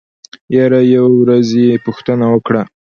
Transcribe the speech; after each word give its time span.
يره 0.55 0.81
يوه 0.93 1.11
ورځ 1.21 1.47
يې 1.61 1.81
پوښتنه 1.85 2.25
وکړه. 2.33 2.61